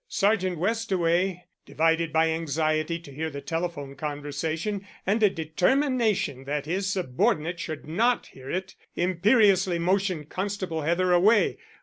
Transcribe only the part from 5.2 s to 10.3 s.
a determination that his subordinate should not hear it, imperiously motioned